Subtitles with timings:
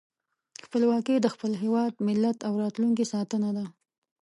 [0.65, 3.65] خپلواکي د خپل هېواد، ملت او راتلونکي ساتنه ده.